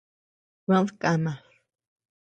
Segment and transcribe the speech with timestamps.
[0.63, 1.39] Kued kamad.